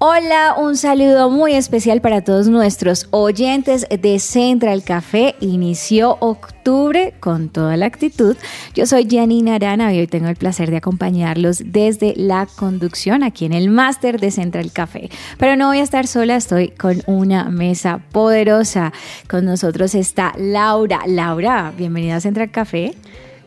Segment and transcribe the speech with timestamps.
[0.00, 5.34] Hola, un saludo muy especial para todos nuestros oyentes de Central Café.
[5.40, 8.36] Inició octubre con toda la actitud.
[8.76, 13.44] Yo soy Janina Arana y hoy tengo el placer de acompañarlos desde la conducción aquí
[13.44, 15.10] en el máster de Central Café.
[15.36, 18.92] Pero no voy a estar sola, estoy con una mesa poderosa.
[19.28, 21.00] Con nosotros está Laura.
[21.08, 22.94] Laura, bienvenida a Central Café.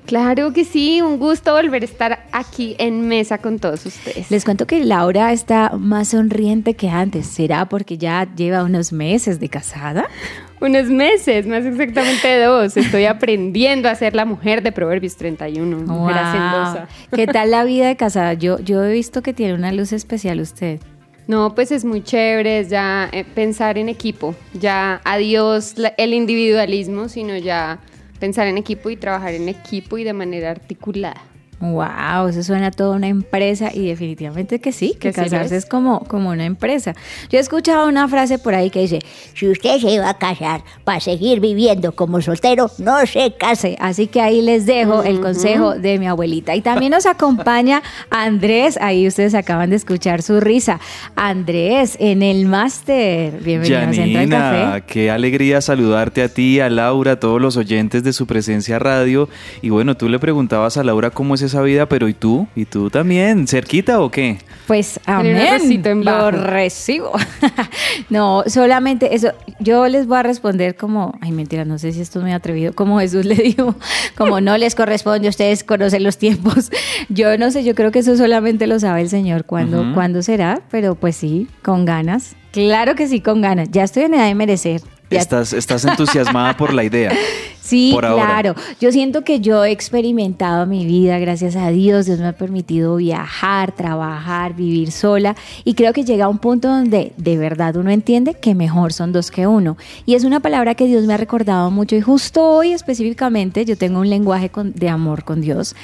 [0.06, 4.30] Claro que sí, un gusto volver a estar aquí en mesa con todos ustedes.
[4.32, 7.28] Les cuento que Laura está más sonriente que antes.
[7.28, 10.06] ¿Será porque ya lleva unos meses de casada?
[10.60, 12.76] Unos meses, más exactamente dos.
[12.78, 16.08] Estoy aprendiendo a ser la mujer de Proverbios 31, mujer Wow.
[16.24, 16.88] hacendosa.
[17.16, 18.34] ¿Qué tal la vida de casada?
[18.42, 20.80] Yo, yo he visto que tiene una luz especial usted.
[21.28, 27.38] No, pues es muy chévere, ya eh, pensar en equipo, ya adiós el individualismo, sino
[27.38, 27.80] ya
[28.22, 31.31] pensar en equipo y trabajar en equipo y de manera articulada.
[31.62, 35.64] Wow, eso suena a toda una empresa y definitivamente que sí, que sí casarse es.
[35.64, 36.96] es como, como una empresa.
[37.30, 39.00] Yo he escuchado una frase por ahí que dice,
[39.36, 43.78] si usted se va a casar para seguir viviendo como soltero, no se case.
[43.80, 46.56] Así que ahí les dejo el consejo de mi abuelita.
[46.56, 50.80] Y también nos acompaña Andrés, ahí ustedes acaban de escuchar su risa.
[51.16, 54.84] Andrés, en el máster, bienvenido a Central Café.
[54.88, 59.30] Qué alegría saludarte a ti, a Laura, a todos los oyentes de su presencia radio.
[59.62, 62.48] Y bueno, tú le preguntabas a Laura cómo es esa vida, pero ¿y tú?
[62.56, 63.48] ¿Y tú también?
[63.48, 64.38] ¿Cerquita o qué?
[64.68, 67.12] Pues amén, lo recibo.
[68.10, 69.32] no, solamente eso.
[69.60, 72.74] Yo les voy a responder como, ay mentira, no sé si esto es muy atrevido,
[72.74, 73.76] como Jesús le dijo,
[74.18, 76.72] como no les corresponde, ustedes conocen los tiempos.
[77.10, 80.62] Yo no sé, yo creo que eso solamente lo sabe el Señor cuándo, cuándo será,
[80.72, 82.36] pero pues sí, con ganas.
[82.52, 83.70] Claro que sí, con ganas.
[83.72, 84.82] Ya estoy en edad de merecer.
[85.20, 87.12] Estás, estás entusiasmada por la idea.
[87.64, 88.56] Sí, por claro.
[88.82, 92.08] Yo siento que yo he experimentado mi vida, gracias a Dios.
[92.08, 95.36] Dios me ha permitido viajar, trabajar, vivir sola.
[95.64, 99.14] Y creo que llega a un punto donde de verdad uno entiende que mejor son
[99.14, 99.78] dos que uno.
[100.08, 101.96] Y es una palabra que Dios me ha recordado mucho.
[101.96, 105.76] Y justo hoy específicamente yo tengo un lenguaje con- de amor con Dios.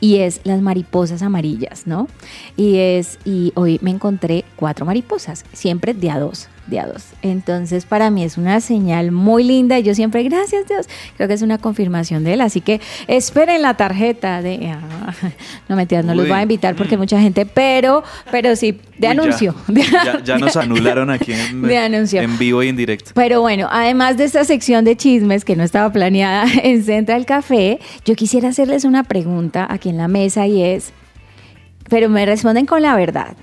[0.00, 2.08] Y es las mariposas amarillas, ¿no?
[2.56, 7.04] Y es, y hoy me encontré cuatro mariposas, siempre de a dos de a dos.
[7.22, 11.34] Entonces, para mí es una señal muy linda y yo siempre, gracias Dios, creo que
[11.34, 12.40] es una confirmación de él.
[12.40, 14.68] Así que esperen la tarjeta de...
[14.70, 15.14] ah,
[15.68, 19.14] no mentiras, no los voy a invitar porque mucha gente, pero, pero sí, de Uy,
[19.14, 19.22] ya.
[19.22, 19.54] anuncio.
[20.06, 22.20] Ya, ya nos anularon aquí en, De anuncio.
[22.20, 23.12] en vivo y en directo.
[23.14, 27.80] Pero bueno, además de esta sección de chismes que no estaba planeada en Central Café,
[28.04, 30.92] yo quisiera hacerles una pregunta aquí en la mesa y es,
[31.88, 33.36] pero me responden con la verdad.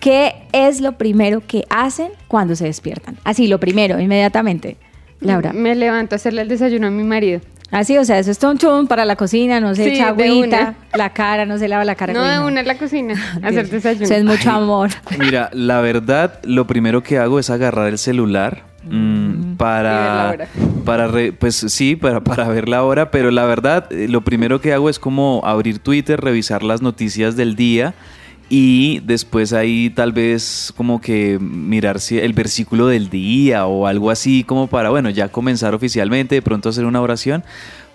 [0.00, 3.16] ¿Qué es lo primero que hacen cuando se despiertan?
[3.24, 4.76] Así, lo primero, inmediatamente.
[5.20, 5.52] Laura.
[5.52, 7.40] Me levanto a hacerle el desayuno a mi marido.
[7.70, 10.74] Así, o sea, eso es ton chun para la cocina, no se Sí, echa agüita,
[10.94, 12.12] la cara, no se lava la cara.
[12.14, 14.12] No de una en la cocina, hacer Eso desayuno.
[14.14, 14.56] es mucho Ay.
[14.56, 14.90] amor.
[15.18, 20.48] Mira, la verdad, lo primero que hago es agarrar el celular mm, la para, hora.
[20.84, 24.60] para re- pues sí, para, para ver la hora, pero la verdad, eh, lo primero
[24.60, 27.94] que hago es como abrir Twitter, revisar las noticias del día
[28.52, 34.10] y después ahí tal vez como que mirar si el versículo del día o algo
[34.10, 37.44] así como para, bueno, ya comenzar oficialmente, de pronto hacer una oración.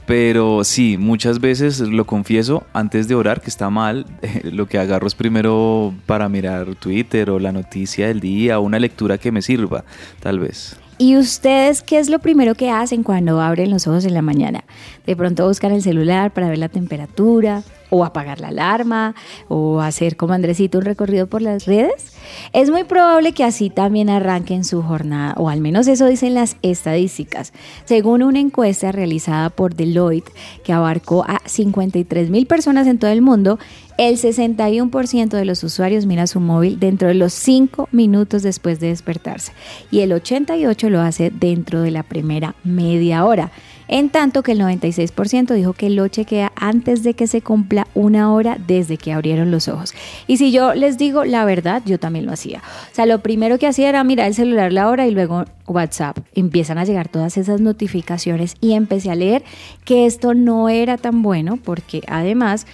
[0.05, 4.05] Pero sí, muchas veces lo confieso antes de orar, que está mal.
[4.43, 8.79] lo que agarro es primero para mirar Twitter o la noticia del día o una
[8.79, 9.83] lectura que me sirva,
[10.21, 10.77] tal vez.
[10.97, 14.63] ¿Y ustedes qué es lo primero que hacen cuando abren los ojos en la mañana?
[15.05, 17.63] De pronto buscan el celular para ver la temperatura
[17.95, 19.15] o apagar la alarma
[19.47, 22.13] o hacer como Andresito un recorrido por las redes.
[22.53, 26.57] Es muy probable que así también arranquen su jornada, o al menos eso dicen las
[26.61, 27.53] estadísticas.
[27.85, 30.31] Según una encuesta realizada por Deloitte
[30.63, 33.59] que abarcó a 53 mil personas en todo el mundo,
[33.97, 38.87] el 61% de los usuarios mira su móvil dentro de los 5 minutos después de
[38.87, 39.53] despertarse
[39.89, 43.51] y el 88% lo hace dentro de la primera media hora.
[43.87, 48.33] En tanto que el 96% dijo que lo chequea antes de que se cumpla una
[48.33, 49.93] hora desde que abrieron los ojos.
[50.27, 52.63] Y si yo les digo la verdad, yo también lo hacía.
[52.91, 56.17] O sea, lo primero que hacía era mirar el celular la hora y luego WhatsApp.
[56.33, 59.43] Empiezan a llegar todas esas notificaciones y empecé a leer
[59.83, 62.65] que esto no era tan bueno porque además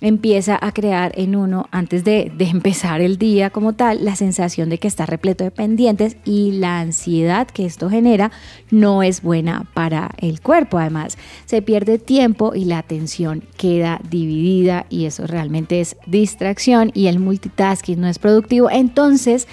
[0.00, 4.78] empieza a crear en uno, antes de, empezar el día como tal, la sensación de
[4.78, 8.32] que está repleto de pendientes y la ansiedad que esto genera
[8.70, 10.78] no es buena para el cuerpo.
[10.78, 17.06] Además, se pierde tiempo y la atención queda dividida y eso realmente es distracción y
[17.06, 18.70] el multitasking no es productivo.
[18.70, 19.46] Entonces,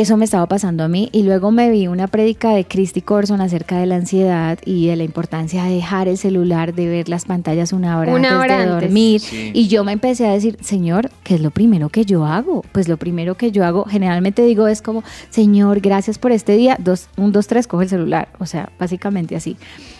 [0.00, 3.40] eso me estaba pasando a mí y luego me vi una prédica de Christy Corson
[3.40, 7.24] acerca de la ansiedad y de la importancia de dejar el celular, de ver las
[7.24, 8.80] pantallas una hora Una antes hora de antes.
[8.82, 9.50] dormir Sí.
[9.54, 12.62] y yo me empecé a decir, Señor, ¿qué es lo primero que yo hago?
[12.72, 16.76] Pues lo primero que yo hago, generalmente digo es como, Señor, gracias por este día,
[16.78, 19.56] dos, un, dos, tres, coge el celular, o sea, básicamente así.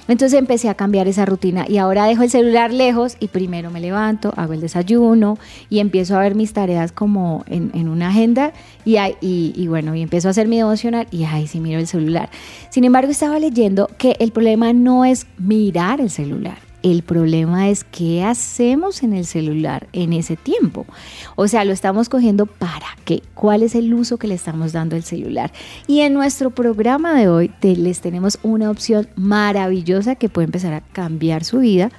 [0.08, 3.80] Entonces empecé a cambiar esa rutina y ahora dejo el celular lejos y primero me
[3.80, 5.38] levanto, hago el desayuno
[5.68, 8.52] y empiezo a ver mis tareas como en, una agenda
[8.84, 12.30] y, y bueno, y empiezo a hacer mi devocional y ahí sí miro el celular.
[12.70, 16.65] Sin embargo, estaba leyendo que el problema no es mirar el celular.
[16.86, 20.86] El problema es qué hacemos en el celular en ese tiempo.
[21.34, 24.94] O sea, lo estamos cogiendo para qué, cuál es el uso que le estamos dando
[24.94, 25.50] al celular.
[25.88, 30.74] Y en nuestro programa de hoy te- les tenemos una opción maravillosa que puede empezar
[30.74, 31.90] a cambiar su vida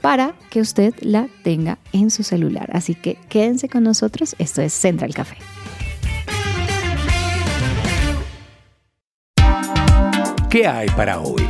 [0.00, 2.70] para que usted la tenga en su celular.
[2.72, 4.36] Así que quédense con nosotros.
[4.38, 5.38] Esto es Central Café.
[10.48, 11.42] ¿Qué hay para hoy?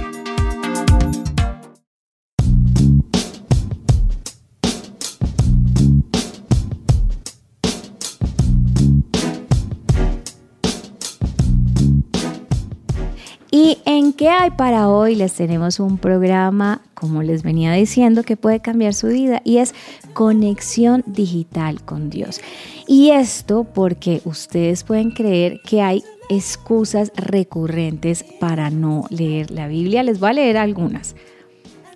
[14.16, 15.14] Qué hay para hoy?
[15.14, 19.74] Les tenemos un programa, como les venía diciendo, que puede cambiar su vida y es
[20.14, 22.40] conexión digital con Dios.
[22.88, 30.02] Y esto porque ustedes pueden creer que hay excusas recurrentes para no leer la Biblia.
[30.02, 31.14] Les voy a leer algunas.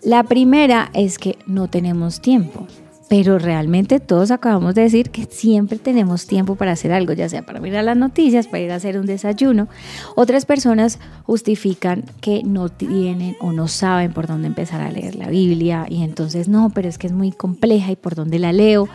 [0.02, 2.66] La primera es que no tenemos tiempo,
[3.10, 7.44] pero realmente todos acabamos de decir que siempre tenemos tiempo para hacer algo, ya sea
[7.44, 9.66] para mirar las noticias, para ir a hacer un desayuno.
[10.14, 15.28] Otras personas justifican que no tienen o no saben por dónde empezar a leer la
[15.28, 18.88] Biblia y entonces no, pero es que es muy compleja y por dónde la leo.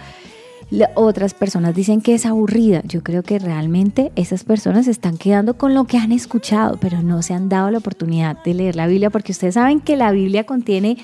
[0.95, 2.83] Otras personas dicen que es aburrida.
[2.85, 7.21] Yo creo que realmente esas personas están quedando con lo que han escuchado, pero no
[7.21, 10.45] se han dado la oportunidad de leer la Biblia porque ustedes saben que la Biblia
[10.45, 10.97] contiene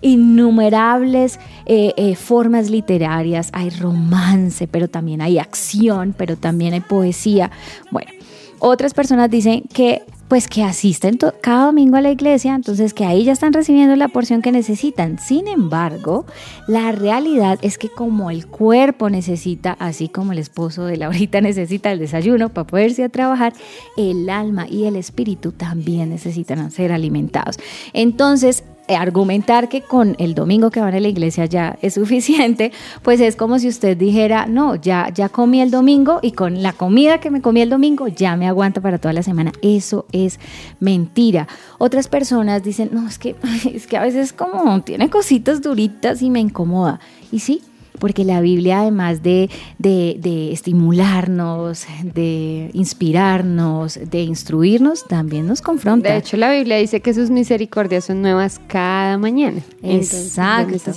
[0.00, 7.50] innumerables eh, eh, formas literarias, hay romance, pero también hay acción, pero también hay poesía.
[7.90, 8.10] Bueno,
[8.58, 13.24] otras personas dicen que pues que asisten cada domingo a la iglesia, entonces que ahí
[13.24, 15.18] ya están recibiendo la porción que necesitan.
[15.18, 16.24] Sin embargo,
[16.68, 21.90] la realidad es que como el cuerpo necesita, así como el esposo de Laurita necesita
[21.90, 23.54] el desayuno para poderse a trabajar,
[23.96, 27.58] el alma y el espíritu también necesitan ser alimentados.
[27.92, 28.62] Entonces,
[28.96, 32.72] argumentar que con el domingo que van a la iglesia ya es suficiente,
[33.02, 36.72] pues es como si usted dijera, no, ya, ya comí el domingo y con la
[36.72, 39.52] comida que me comí el domingo ya me aguanta para toda la semana.
[39.62, 40.40] Eso es
[40.78, 41.48] mentira.
[41.78, 43.36] Otras personas dicen, no, es que,
[43.72, 47.00] es que a veces como tiene cositas duritas y me incomoda.
[47.32, 47.62] Y sí,
[47.98, 56.12] porque la Biblia además de, de, de estimularnos, de inspirarnos, de instruirnos, también nos confronta.
[56.12, 59.60] De hecho, la Biblia dice que sus misericordias son nuevas cada mañana.
[59.82, 60.92] Exacto.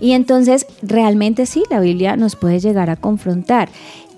[0.00, 3.68] Y entonces, realmente sí, la Biblia nos puede llegar a confrontar.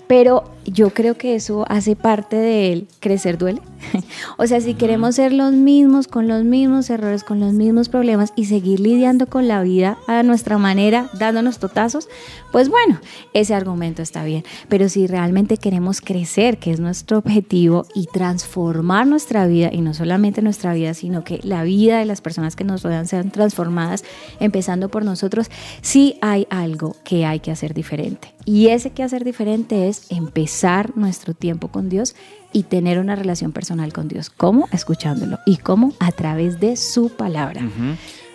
[0.07, 3.61] Pero yo creo que eso hace parte del crecer duele.
[4.37, 8.33] o sea, si queremos ser los mismos, con los mismos errores, con los mismos problemas
[8.35, 12.09] y seguir lidiando con la vida a nuestra manera, dándonos totazos,
[12.51, 12.99] pues bueno,
[13.33, 14.43] ese argumento está bien.
[14.67, 19.93] Pero si realmente queremos crecer, que es nuestro objetivo, y transformar nuestra vida, y no
[19.93, 24.03] solamente nuestra vida, sino que la vida de las personas que nos rodean sean transformadas,
[24.39, 25.49] empezando por nosotros,
[25.81, 28.33] sí hay algo que hay que hacer diferente.
[28.45, 30.58] Y ese que hacer diferente es empezar
[30.95, 32.15] nuestro tiempo con Dios
[32.51, 34.29] y tener una relación personal con Dios.
[34.29, 34.67] ¿Cómo?
[34.71, 35.39] Escuchándolo.
[35.45, 35.93] ¿Y cómo?
[35.99, 37.61] A través de su palabra.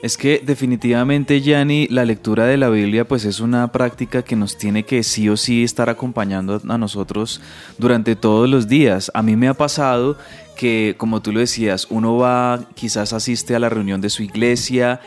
[0.02, 4.59] Es que definitivamente, Yanni, la lectura de la Biblia pues es una práctica que nos
[4.59, 7.40] tiene que sí o sí estar acompañando a nosotros
[7.78, 9.11] durante todos los días.
[9.14, 10.19] A mí me ha pasado
[10.57, 15.00] que, como tú lo decías, uno va, quizás asiste a la reunión de su iglesia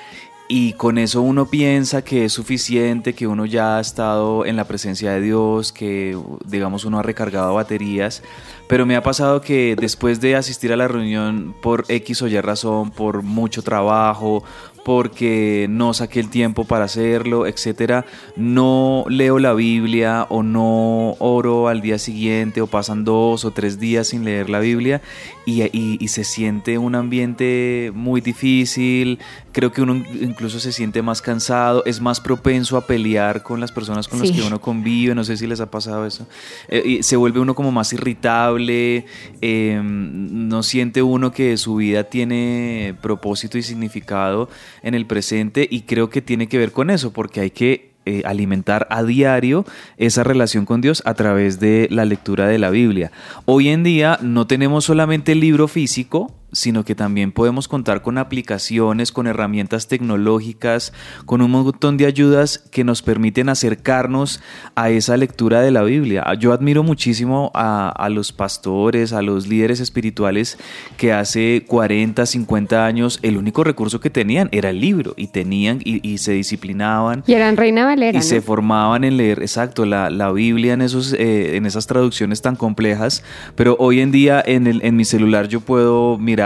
[0.49, 4.63] y con eso uno piensa que es suficiente, que uno ya ha estado en la
[4.65, 8.23] presencia de Dios, que digamos uno ha recargado baterías,
[8.67, 12.39] pero me ha pasado que después de asistir a la reunión por X o Y
[12.39, 14.43] razón, por mucho trabajo,
[14.85, 18.05] porque no saqué el tiempo para hacerlo, etcétera,
[18.37, 23.79] no leo la Biblia o no oro al día siguiente o pasan dos o tres
[23.81, 25.01] días sin leer la Biblia
[25.45, 29.19] y, y- y se siente un ambiente muy difícil,
[29.57, 33.71] creo que uno incluso se siente más cansado, es más propenso a pelear con las
[33.71, 34.35] personas con las Sí.
[34.35, 36.27] que uno convive, no sé si les ha pasado eso,
[36.69, 39.05] Eh, y se vuelve uno como más irritable,
[39.41, 44.47] eh, no siente uno que su vida tiene propósito y significado
[44.83, 48.21] en el presente y creo que tiene que ver con eso, porque hay que eh,
[48.25, 49.65] alimentar a diario
[49.97, 53.11] esa relación con Dios a través de la lectura de la Biblia.
[53.45, 58.17] Hoy en día no tenemos solamente el libro físico, sino que también podemos contar con
[58.17, 60.93] aplicaciones, con herramientas tecnológicas,
[61.25, 64.41] con un montón de ayudas que nos permiten acercarnos
[64.75, 66.25] a esa lectura de la Biblia.
[66.39, 70.57] Yo admiro muchísimo a, a los pastores, a los líderes espirituales
[70.95, 75.79] que hace 40, 50 años el único recurso que tenían era el libro y tenían
[75.83, 80.09] y, y se disciplinaban Y eran Reina Valera, y se formaban en leer, exacto, la,
[80.09, 83.23] la Biblia en, esos, eh, en esas traducciones tan complejas,
[83.55, 86.36] pero hoy en día en, el, en mi celular yo puedo mirar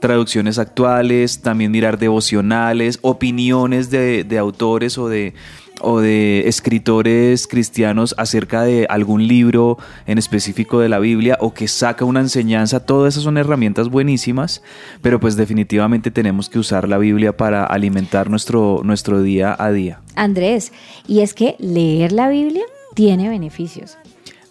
[0.00, 5.34] traducciones actuales, también mirar devocionales, opiniones de, de autores o de
[5.80, 11.68] o de escritores cristianos acerca de algún libro en específico de la Biblia o que
[11.68, 14.62] saca una enseñanza, todas esas son herramientas buenísimas,
[15.02, 20.00] pero pues definitivamente tenemos que usar la Biblia para alimentar nuestro, nuestro día a día.
[20.14, 20.72] Andrés,
[21.06, 22.64] y es que leer la Biblia
[22.94, 23.98] tiene beneficios.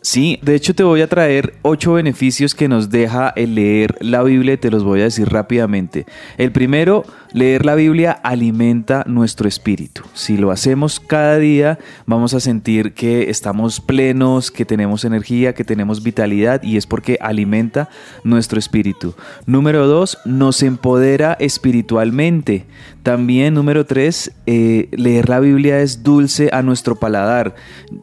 [0.05, 4.21] Sí, de hecho te voy a traer ocho beneficios que nos deja el leer la
[4.21, 6.05] Biblia y te los voy a decir rápidamente.
[6.37, 10.03] El primero, leer la Biblia alimenta nuestro espíritu.
[10.13, 15.63] Si lo hacemos cada día, vamos a sentir que estamos plenos, que tenemos energía, que
[15.63, 17.89] tenemos vitalidad y es porque alimenta
[18.23, 19.15] nuestro espíritu.
[19.47, 22.67] Número dos, nos empodera espiritualmente.
[23.05, 27.53] También, número tres, eh, leer la Biblia es dulce a nuestro paladar.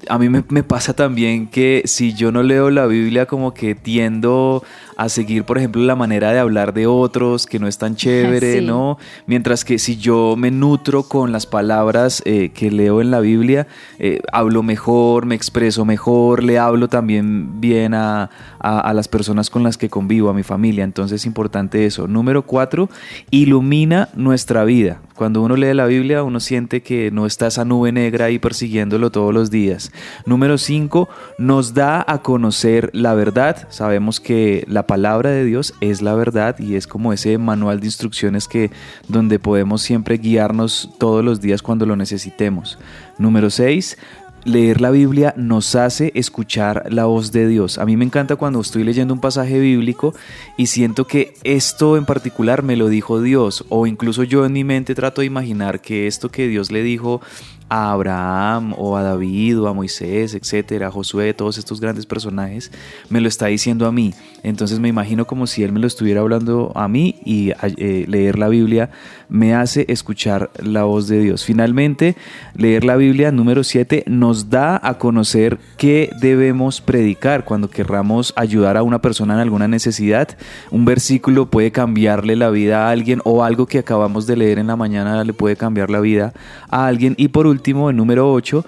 [0.08, 3.74] A mí me, me pasa también que si yo no leo la Biblia como que
[3.74, 4.62] tiendo
[4.96, 8.60] a seguir, por ejemplo, la manera de hablar de otros, que no es tan chévere,
[8.60, 8.64] Sí.
[8.66, 8.98] ¿no?
[9.26, 13.66] Mientras que si yo me nutro con las palabras eh, que leo en la Biblia,
[13.98, 19.50] eh, hablo mejor, me expreso mejor, le hablo también bien a, a- a las personas
[19.50, 20.84] con las que convivo, a mi familia.
[20.84, 22.06] Entonces es importante eso.
[22.06, 22.88] Número cuatro,
[23.30, 25.00] ilumina nuestra vida.
[25.14, 29.10] Cuando uno lee la Biblia, uno siente que no está esa nube negra ahí persiguiéndolo
[29.10, 29.92] todos los días.
[30.26, 31.08] Número cinco,
[31.38, 33.68] nos da a conocer la verdad.
[33.70, 37.86] Sabemos que la palabra de Dios es la verdad y es como ese manual de
[37.86, 38.70] instrucciones que
[39.08, 42.78] donde podemos siempre guiarnos todos los días cuando lo necesitemos.
[43.18, 43.98] Número 6.
[44.44, 47.78] Leer la Biblia nos hace escuchar la voz de Dios.
[47.78, 50.14] A mí me encanta cuando estoy leyendo un pasaje bíblico
[50.56, 54.64] y siento que esto en particular me lo dijo Dios o incluso yo en mi
[54.64, 57.20] mente trato de imaginar que esto que Dios le dijo
[57.68, 62.70] a Abraham o a David o a Moisés, etcétera, a Josué, todos estos grandes personajes,
[63.08, 64.12] me lo está diciendo a mí.
[64.42, 68.38] Entonces me imagino como si él me lo estuviera hablando a mí y eh, leer
[68.38, 68.90] la Biblia
[69.28, 71.44] me hace escuchar la voz de Dios.
[71.44, 72.16] Finalmente,
[72.54, 78.76] leer la Biblia número 7 nos da a conocer qué debemos predicar cuando querramos ayudar
[78.76, 80.28] a una persona en alguna necesidad.
[80.70, 84.66] Un versículo puede cambiarle la vida a alguien o algo que acabamos de leer en
[84.68, 86.32] la mañana le puede cambiar la vida
[86.68, 87.14] a alguien.
[87.18, 88.64] Y por último, el número 8,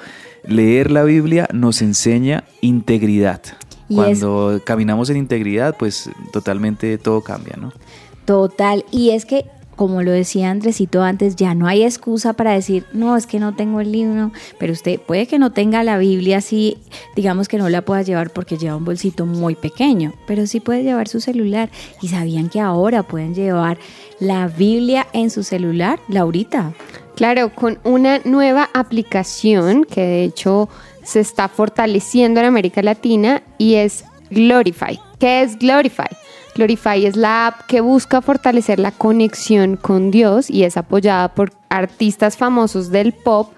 [0.47, 3.42] leer la Biblia nos enseña integridad.
[3.88, 7.73] Y Cuando caminamos en integridad, pues totalmente todo cambia, ¿no?
[8.25, 8.85] Total.
[8.90, 9.44] Y es que,
[9.76, 13.54] como lo decía Andresito antes, ya no hay excusa para decir, no, es que no
[13.54, 16.78] tengo el libro, pero usted puede que no tenga la Biblia así,
[17.16, 20.83] digamos que no la pueda llevar porque lleva un bolsito muy pequeño, pero sí puede
[20.83, 21.71] llevar su celular.
[22.02, 23.78] Y sabían que ahora pueden llevar
[24.21, 26.73] la Biblia en su celular, Laurita.
[27.16, 30.69] Claro, con una nueva aplicación que de hecho
[31.02, 34.99] se está fortaleciendo en América Latina y es Glorify.
[35.19, 36.09] ¿Qué es Glorify?
[36.54, 41.52] Glorify es la app que busca fortalecer la conexión con Dios y es apoyada por
[41.68, 43.52] artistas famosos del pop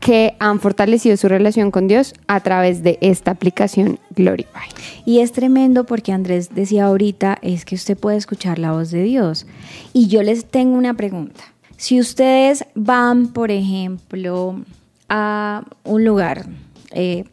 [0.00, 4.68] que han fortalecido su relación con Dios a través de esta aplicación Glorify.
[5.04, 9.02] Y es tremendo porque Andrés decía ahorita, es que usted puede escuchar la voz de
[9.02, 9.46] Dios.
[9.92, 11.44] Y yo les tengo una pregunta.
[11.76, 14.60] Si ustedes van, por ejemplo,
[15.08, 16.46] a un lugar
[16.92, 17.24] eh,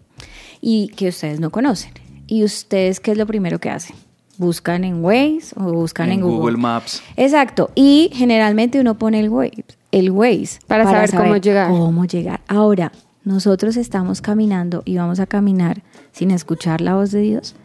[0.60, 1.94] y que ustedes no conocen,
[2.28, 3.96] y ustedes, ¿qué es lo primero que hacen?
[4.38, 7.02] ¿Buscan en Waze o buscan en, En Google Maps.
[7.16, 7.72] Exacto.
[7.76, 11.70] Y generalmente uno pone el Waze, el Waze Para saber cómo llegar.
[11.70, 12.42] Cómo llegar.
[12.48, 12.92] Ahora,
[13.24, 17.56] nosotros estamos caminando y vamos a caminar sin escuchar la voz de Dios.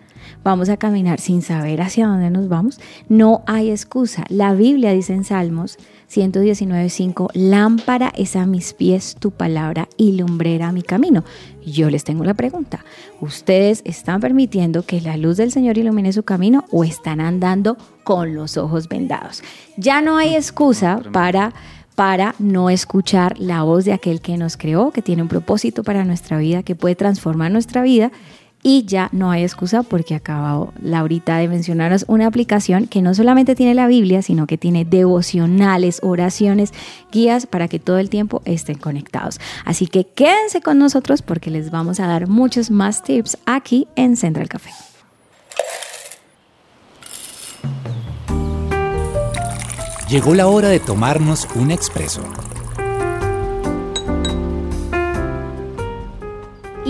[0.42, 4.24] vamos a caminar sin saber hacia dónde nos vamos, no hay excusa.
[4.28, 5.76] La Biblia dice en Salmos
[6.10, 11.24] 119.5, lámpara es a mis pies tu palabra y lumbrera a mi camino.
[11.64, 12.84] Yo les tengo la pregunta,
[13.20, 18.34] ¿ustedes están permitiendo que la luz del Señor ilumine su camino o están andando con
[18.34, 19.44] los ojos vendados?
[19.76, 21.54] Ya no hay excusa para
[21.94, 26.02] para no escuchar la voz de aquel que nos creó, que tiene un propósito para
[26.06, 28.10] nuestra vida, que puede transformar nuestra vida
[28.62, 33.54] y ya no hay excusa porque acabo Laurita de mencionarnos una aplicación que no solamente
[33.54, 36.72] tiene la Biblia, sino que tiene devocionales, oraciones,
[37.10, 39.40] guías para que todo el tiempo estén conectados.
[39.64, 44.16] Así que quédense con nosotros porque les vamos a dar muchos más tips aquí en
[44.16, 44.70] Central Café.
[50.08, 52.22] Llegó la hora de tomarnos un expreso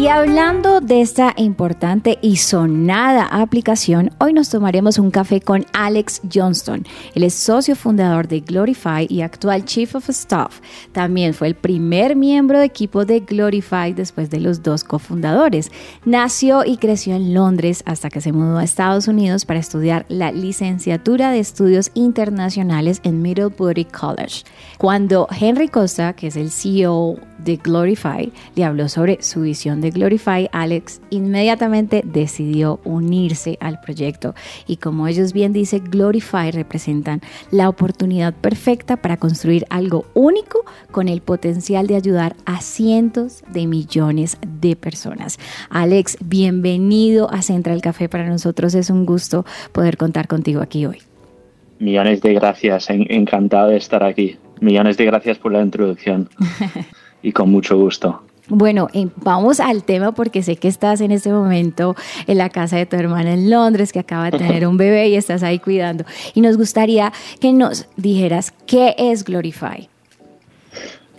[0.01, 6.23] Y hablando de esta importante y sonada aplicación, hoy nos tomaremos un café con Alex
[6.33, 6.87] Johnston.
[7.15, 10.61] Él es socio fundador de Glorify y actual Chief of Staff.
[10.93, 15.71] También fue el primer miembro de equipo de Glorify después de los dos cofundadores.
[16.07, 20.33] Nació y creció en Londres hasta que se mudó a Estados Unidos para estudiar la
[20.33, 24.45] licenciatura de estudios internacionales en Middlebury College.
[24.79, 29.91] Cuando Henry Costa, que es el CEO de Glorify, le habló sobre su visión de
[29.91, 34.35] Glorify, Alex inmediatamente decidió unirse al proyecto
[34.67, 37.21] y como ellos bien dicen, Glorify representan
[37.51, 43.67] la oportunidad perfecta para construir algo único con el potencial de ayudar a cientos de
[43.67, 45.39] millones de personas.
[45.71, 48.09] Alex, bienvenido a Central Café.
[48.09, 50.99] Para nosotros es un gusto poder contar contigo aquí hoy.
[51.79, 54.37] Millones de gracias, encantado de estar aquí.
[54.61, 56.29] Millones de gracias por la introducción
[57.23, 58.23] y con mucho gusto.
[58.51, 61.95] Bueno, vamos al tema porque sé que estás en este momento
[62.27, 65.15] en la casa de tu hermana en Londres, que acaba de tener un bebé y
[65.15, 66.05] estás ahí cuidando.
[66.35, 69.89] Y nos gustaría que nos dijeras qué es Glorify.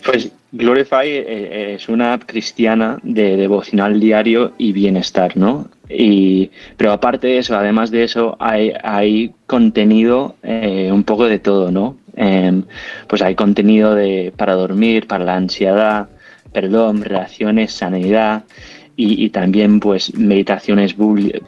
[0.04, 5.70] Pues Glorify eh, es una app cristiana de devocional diario y bienestar, ¿no?
[5.90, 11.40] Y, pero aparte de eso, además de eso, hay, hay contenido eh, un poco de
[11.40, 11.96] todo, ¿no?
[12.24, 12.66] Em,
[13.08, 16.08] pues hay contenido de, para dormir, para la ansiedad,
[16.54, 18.44] perdón, relaciones, sanidad
[18.96, 20.96] y, también pues meditaciones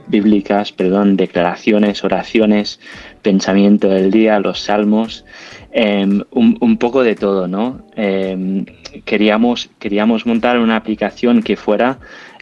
[0.07, 2.79] bíblicas, perdón, declaraciones, oraciones,
[3.21, 5.25] pensamiento del día, los salmos,
[5.71, 7.85] em, un, poco de todo, ¿no?
[7.95, 8.65] Em,
[9.05, 11.99] queríamos, queríamos montar una aplicación que fuera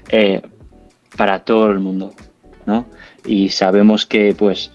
[0.10, 0.42] eh,
[1.18, 2.14] para todo el mundo,
[2.66, 2.86] ¿no?
[3.26, 4.72] Y sabemos que pues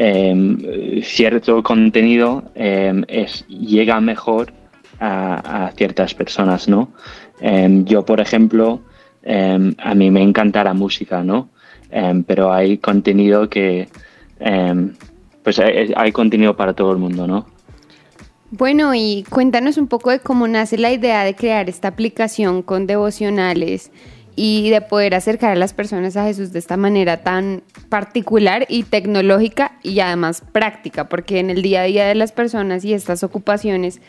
[0.00, 4.52] em, cierto contenido es, llega mejor
[5.00, 6.92] a, ciertas personas, ¿no?
[7.40, 8.80] Em, yo, por ejemplo,
[9.22, 11.48] em, a mí me encanta la música, ¿no?
[11.90, 13.88] Em, pero hay contenido que,
[15.42, 17.46] pues hay, contenido para todo el mundo, ¿no?
[18.50, 22.86] Bueno, y cuéntanos un poco de cómo nace la idea de crear esta aplicación con
[22.86, 23.90] devocionales
[24.40, 28.84] y de poder acercar a las personas a Jesús de esta manera tan particular y
[28.84, 33.24] tecnológica y además práctica, porque en el día a día de las personas y estas
[33.24, 34.00] ocupaciones,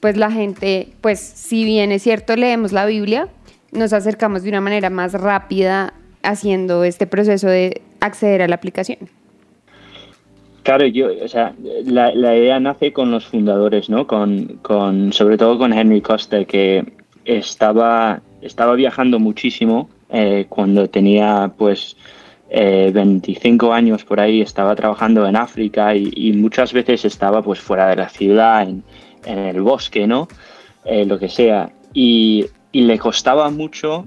[0.00, 3.28] pues la gente, pues si bien es cierto, leemos la Biblia,
[3.70, 9.10] nos acercamos de una manera más rápida haciendo este proceso de acceder a la aplicación.
[10.62, 14.06] Claro, yo, o sea, la, idea nace con los fundadores, ¿no?
[14.06, 16.82] Con, con, sobre todo con Henry Costa, que
[17.26, 21.96] estaba, estaba viajando muchísimo eh, cuando tenía, pues,
[22.48, 27.60] 25 eh, años por ahí, estaba trabajando en África y, y, muchas veces estaba, pues,
[27.60, 28.84] fuera de la ciudad, en,
[29.24, 30.28] en el bosque, ¿no?
[30.84, 31.70] Eh, lo que sea.
[31.92, 34.06] Y, le costaba mucho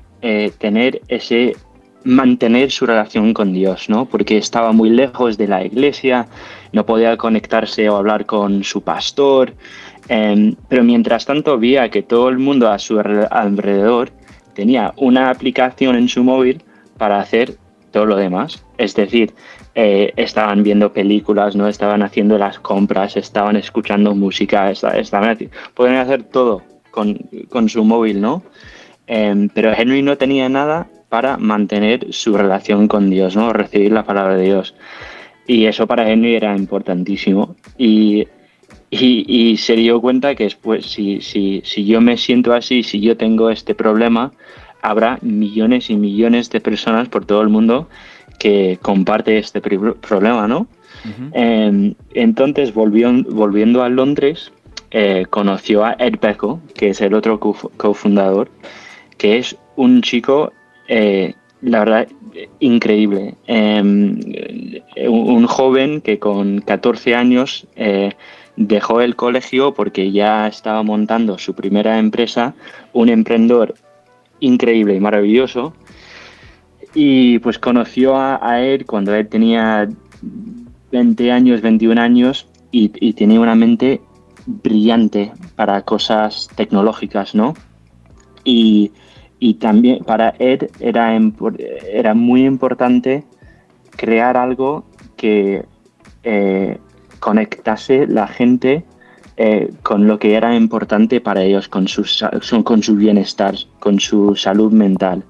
[0.60, 1.56] tener ese
[2.04, 4.06] mantener su relación con Dios, ¿no?
[4.06, 6.28] Porque estaba muy lejos de la iglesia,
[6.72, 9.54] no podía conectarse o hablar con su pastor,
[10.08, 14.12] em, pero mientras tanto veía que todo el mundo a su alrededor
[14.60, 16.62] tenía una aplicación en su móvil
[16.98, 17.56] para hacer
[17.92, 18.66] todo lo demás.
[18.78, 19.34] Es decir,
[19.74, 25.38] eh, estaban viendo películas, no estaban haciendo las compras, estaban escuchando música, estaban,
[25.76, 28.44] pueden hacer todo con, su móvil, ¿no?
[29.08, 33.54] Em, pero Henry no tenía nada para mantener su relación con Dios, ¿no?
[33.54, 34.76] Recibir la palabra de Dios.
[35.48, 37.56] Y eso para Henry era importantísimo.
[38.92, 43.00] Y, y, se dio cuenta que después, si, si, si yo me siento así, si
[43.00, 44.32] yo tengo este problema,
[44.82, 47.88] habrá millones y millones de personas por todo el mundo
[48.40, 50.68] que comparte este problema, ¿no?
[51.34, 54.52] Em, entonces, volvió, volviendo a Londres,
[54.92, 58.50] eh, conoció a Ed Becko, que es el otro cofundador,
[59.18, 60.52] que es un chico
[60.88, 62.08] eh, la verdad,
[62.60, 63.36] increíble.
[63.48, 64.20] Em,
[65.08, 68.14] un joven que con 14 años eh,
[68.60, 72.54] dejó el colegio porque ya estaba montando su primera empresa,
[72.92, 73.74] un emprendedor
[74.42, 75.74] increíble y maravilloso.
[76.94, 79.88] Y pues conoció a, él cuando él tenía
[80.92, 84.02] 20 años, 21 años y, y tenía una mente
[84.46, 87.54] brillante para cosas tecnológicas, ¿no?
[88.44, 88.92] Y,
[89.40, 91.18] y también para Ed era,
[91.90, 93.24] era muy importante
[93.92, 94.84] crear algo
[95.16, 95.66] que
[96.24, 96.78] eh,
[97.20, 98.84] conectase la gente
[99.42, 102.04] eh, con lo que era importante para ellos, con su,
[102.64, 105.24] con su bienestar, con su salud mental.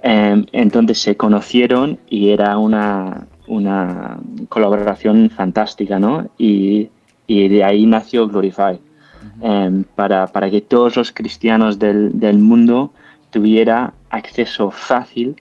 [0.00, 6.28] Em, entonces se conocieron y era una, una colaboración fantástica, ¿no?
[6.38, 6.90] Y,
[7.26, 8.78] y de ahí nació Glorify,
[9.40, 12.92] em, para, para, que todos los cristianos del, del mundo
[13.30, 15.34] tuviera acceso fácil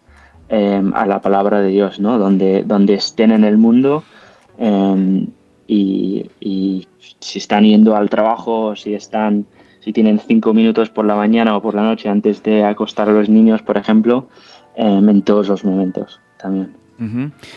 [0.49, 2.17] em, a la palabra de Dios, ¿no?
[2.17, 4.03] Donde, donde estén en el mundo
[5.71, 6.88] y,
[7.19, 9.45] si están yendo al trabajo, si están,
[9.79, 13.13] si tienen cinco minutos por la mañana o por la noche antes de acostar a
[13.13, 14.27] los niños, por ejemplo,
[14.75, 16.81] em, en todos los momentos también.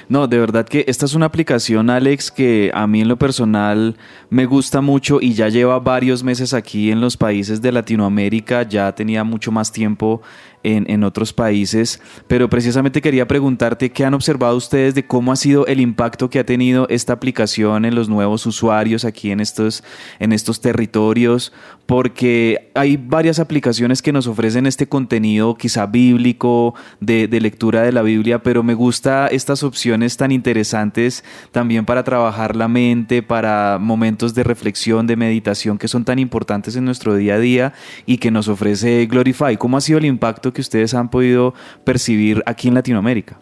[0.08, 3.94] No, de verdad que esta es una aplicación, Alex, que a mí en lo personal
[4.30, 8.94] me gusta mucho y ya lleva varios meses aquí en los países de Latinoamérica, ya
[8.94, 10.22] tenía mucho más tiempo
[10.64, 15.66] en, otros países, pero precisamente quería preguntarte qué han observado ustedes de cómo ha sido
[15.66, 19.84] el impacto que ha tenido esta aplicación en los nuevos usuarios aquí en estos,
[20.18, 21.52] en estos territorios,
[21.84, 27.92] porque hay varias aplicaciones que nos ofrecen este contenido quizá bíblico, de, de lectura de
[27.92, 33.78] la Biblia, pero me gusta estas opciones tan interesantes también para trabajar la mente, para
[33.78, 37.72] momentos de reflexión, de meditación que son tan importantes en nuestro día a día
[38.06, 39.58] y que nos ofrece Glorify.
[39.58, 41.52] ¿Cómo ha sido el impacto que ustedes han podido
[41.84, 43.38] percibir aquí en Latinoamérica?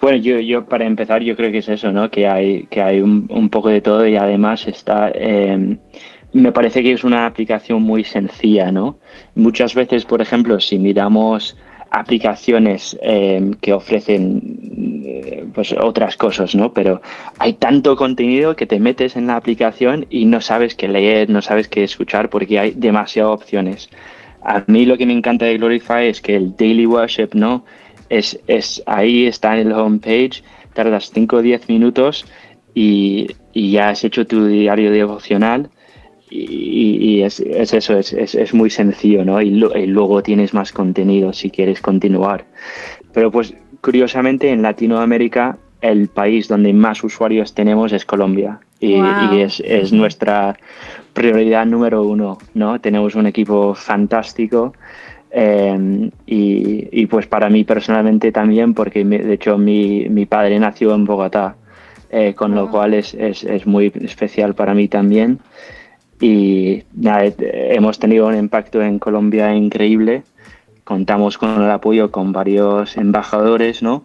[0.00, 2.10] Bueno, yo, para empezar yo creo que es eso, ¿no?
[2.10, 5.10] Que hay, que hay un, poco de todo y además está...
[5.14, 5.78] Em,
[6.32, 8.98] me parece que es una aplicación muy sencilla, ¿no?
[9.34, 11.56] Muchas veces, por ejemplo, si miramos
[11.90, 16.72] aplicaciones em, que ofrecen eh, pues otras cosas, ¿no?
[16.72, 17.00] Pero
[17.38, 21.42] hay tanto contenido que te metes en la aplicación y no sabes qué leer, no
[21.42, 23.90] sabes qué escuchar porque hay demasiadas opciones.
[24.42, 27.64] A mí lo que me encanta de Glorify es que el daily worship, ¿no?
[28.08, 30.42] Es, es ahí está en el homepage,
[30.74, 32.24] tardas 5 o 10 minutos
[32.74, 35.70] y, y, ya has hecho tu diario devocional
[36.30, 39.40] y, es, es, eso, es, es, muy sencillo, ¿no?
[39.40, 42.44] Y, luego tienes más contenido si quieres continuar.
[43.12, 49.40] Pero pues curiosamente en Latinoamérica el país donde más usuarios tenemos es Colombia y, y
[49.40, 50.56] es, es nuestra
[51.18, 52.80] prioridad número uno, ¿no?
[52.80, 54.72] Tenemos un equipo fantástico
[55.30, 61.04] em, y, pues para mí personalmente también, porque de hecho mi, mi padre nació en
[61.04, 61.56] Bogotá,
[62.10, 62.70] eh, con lo ah.
[62.70, 65.40] cual es, es, es, muy especial para mí también.
[66.20, 70.22] Y nada, hemos tenido un impacto en Colombia increíble.
[70.84, 74.04] Contamos con el apoyo con varios embajadores, ¿no?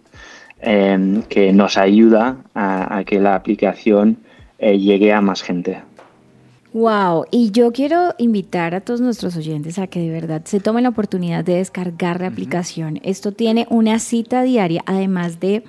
[0.65, 4.17] Em, que nos ayuda a, que la aplicación
[4.59, 5.81] eh, llegue a más gente.
[6.73, 10.83] Wow, y yo quiero invitar a todos nuestros oyentes a que de verdad se tomen
[10.83, 12.99] la oportunidad de descargar la aplicación.
[13.03, 15.63] Esto tiene una cita diaria, además de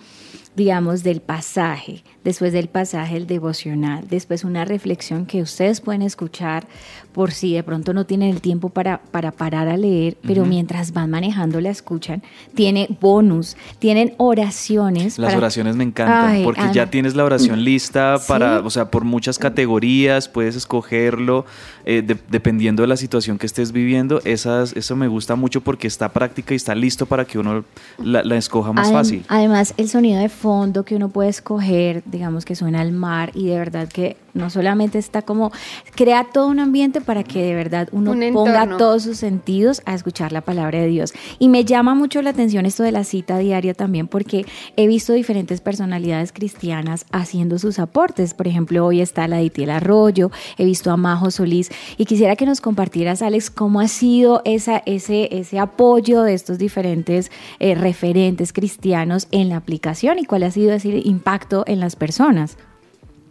[0.56, 6.66] digamos, del pasaje, después del pasaje el devocional, después una reflexión que ustedes pueden escuchar
[7.12, 10.92] por si de pronto no tienen el tiempo para, para parar a leer, pero mientras
[10.92, 12.22] van manejando la escuchan,
[12.54, 15.18] tiene bonus, tienen oraciones.
[15.18, 19.38] Las oraciones me encantan, porque ya tienes la oración lista para, o sea, por muchas
[19.38, 21.46] categorías, puedes escogerlo,
[21.84, 26.08] eh, dependiendo de la situación que estés viviendo, esas, eso me gusta mucho porque está
[26.10, 27.64] práctica y está listo para que uno
[27.98, 29.24] la, escoja más fácil.
[29.28, 33.46] Además, el sonido de fondo que uno puede escoger, digamos que suena al mar y
[33.46, 35.52] de verdad que no solamente está como,
[35.94, 40.32] crea todo un ambiente para que de verdad uno ponga todos sus sentidos a escuchar
[40.32, 41.14] la palabra de Dios.
[41.38, 44.44] Y me llama mucho la atención esto de la cita diaria también porque
[44.76, 48.34] he visto diferentes personalidades cristianas haciendo sus aportes.
[48.34, 52.46] Por ejemplo, hoy está la Ditiel Arroyo, he visto a Majo Solís y quisiera que
[52.46, 58.52] nos compartieras, Alex, cómo ha sido esa, ese, ese apoyo de estos diferentes eh, referentes
[58.52, 62.56] cristianos en la aplicación y cuál ha sido ese impacto en las personas.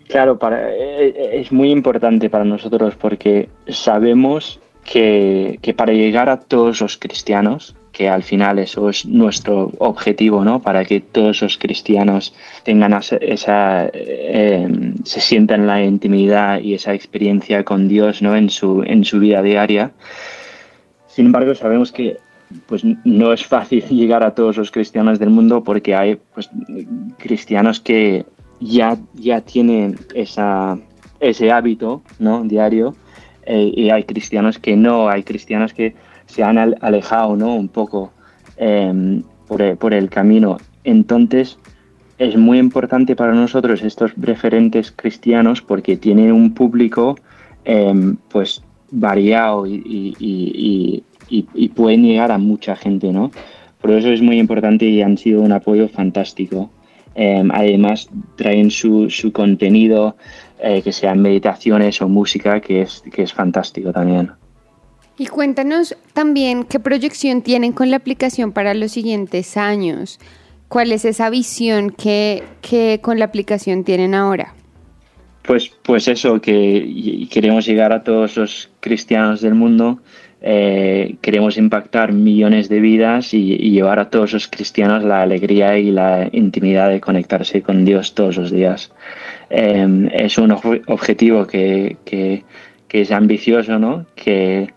[0.08, 6.39] Claro, para, eh, eh, es muy importante para nosotros porque sabemos que, para llegar a
[6.39, 10.62] todos los cristianos, que al final eso es nuestro objetivo, ¿no?
[10.62, 14.68] Para que todos los cristianos tengan esa, eh,
[15.04, 18.36] se sientan la intimidad y esa experiencia con Dios, ¿no?
[18.36, 19.92] En su, en su vida diaria.
[21.08, 22.18] Sin embargo, sabemos que
[22.66, 26.50] pues no es fácil llegar a todos los cristianos del mundo porque hay pues,
[27.18, 28.26] cristianos que
[28.63, 30.78] ya, ya tienen esa,
[31.19, 32.43] ese hábito ¿no?
[32.43, 32.95] diario
[33.45, 35.95] eh, y hay cristianos que no, hay cristianos que
[36.26, 37.56] se han alejado ¿no?
[37.56, 38.12] un poco
[38.58, 40.58] em, por, por, el camino.
[40.84, 41.58] Entonces
[42.17, 47.15] es muy importante para nosotros estos referentes cristianos porque tienen un público
[47.65, 51.04] em, pues variado y,
[51.76, 53.32] pueden llegar a mucha gente, ¿no?
[53.82, 56.69] Por eso es muy importante y han sido un apoyo fantástico.
[57.15, 60.15] Em, además, traen su, su contenido,
[60.60, 64.32] eh, que sean meditaciones o música, que es, que es fantástico también.
[65.17, 70.19] Y cuéntanos también qué proyección tienen con la aplicación para los siguientes años.
[70.69, 74.56] ¿Cuál es esa visión que, que con la aplicación tienen ahora?
[75.43, 79.99] Pues, pues eso, que queremos llegar a todos los cristianos del mundo,
[80.43, 85.89] eh, queremos impactar millones de vidas y, llevar a todos los cristianos la alegría y
[85.91, 88.91] la intimidad de conectarse con Dios todos los días.
[89.49, 92.43] Em, es un objetivo que, que,
[92.89, 94.06] es ambicioso, ¿no?
[94.15, 94.71] Que,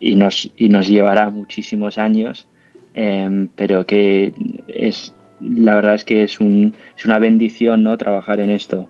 [0.00, 2.48] y, nos, y nos llevará muchísimos años,
[2.94, 4.32] em, pero que
[4.68, 7.98] es, la verdad es que es, un, es una bendición, ¿no?
[7.98, 8.88] Trabajar en esto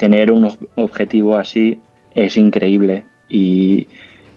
[0.00, 1.78] tener un objetivo así
[2.14, 3.86] es increíble y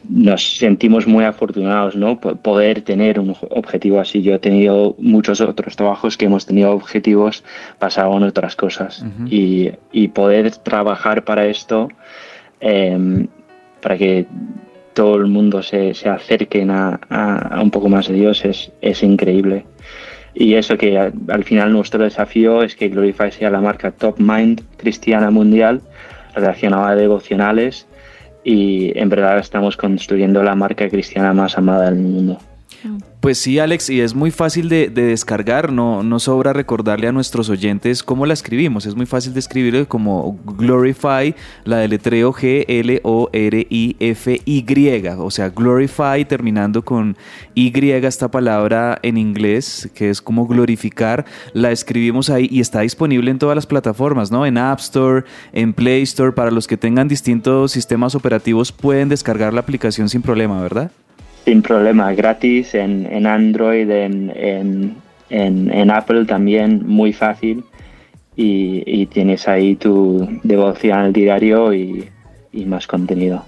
[0.10, 2.20] nos sentimos muy afortunados, ¿no?
[2.20, 4.22] Poder tener un objetivo así.
[4.22, 7.44] Yo he tenido muchos otros trabajos que hemos tenido objetivos
[7.80, 9.72] basados en otras cosas y,
[10.10, 11.88] poder trabajar para esto,
[12.60, 13.28] em,
[13.82, 14.26] para que
[14.94, 19.02] todo el mundo se, se acerquen a, a, un poco más de Dios es, es
[19.02, 19.66] increíble.
[20.36, 24.62] Y eso que al final nuestro desafío es que Glorify sea la marca top mind
[24.78, 25.82] cristiana mundial
[26.36, 27.88] relacionada a devocionales
[28.44, 32.38] y en verdad estamos construyendo la marca cristiana más amada del mundo.
[33.20, 38.04] Pues sí, Alex, y es muy fácil de, descargar, no, sobra recordarle a nuestros oyentes
[38.04, 38.86] cómo la escribimos.
[38.86, 43.04] Es muy fácil de escribir como Glorify, la deletreo G-L-O-R-I-F-Y,
[45.18, 47.16] o sea, Glorify terminando con
[47.56, 53.32] Y esta palabra en inglés, que es como glorificar, la escribimos ahí y está disponible
[53.32, 54.46] en todas las plataformas, ¿no?
[54.46, 59.54] En App Store, en Play Store, para los que tengan distintos sistemas operativos pueden descargar
[59.54, 60.92] la aplicación sin problema, ¿verdad?
[61.44, 64.96] Sin problema, gratis en, en Android, en, en,
[65.30, 67.64] en, Apple también, muy fácil.
[68.36, 72.10] Y, y, tienes ahí tu devoción diario y,
[72.52, 73.46] y más contenido.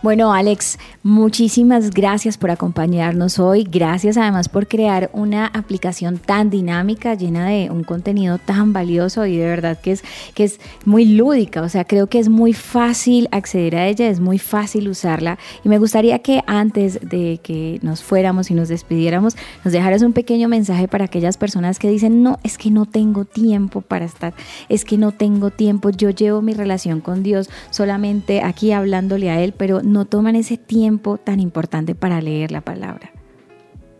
[0.00, 3.64] Bueno, Alex, muchísimas gracias por acompañarnos hoy.
[3.68, 9.36] Gracias además por crear una aplicación tan dinámica, llena de un contenido tan valioso y
[9.36, 11.62] de verdad que es, que es muy lúdica.
[11.62, 15.36] O sea, creo que es muy fácil acceder a ella, es muy fácil usarla.
[15.64, 20.12] Y me gustaría que antes de que nos fuéramos y nos despidiéramos, nos dejaras un
[20.12, 24.32] pequeño mensaje para aquellas personas que dicen, no, es que no tengo tiempo para estar,
[24.68, 29.40] es que no tengo tiempo, yo llevo mi relación con Dios solamente aquí hablándole a
[29.40, 33.10] Él, pero no toman ese tiempo tan importante para leer la palabra?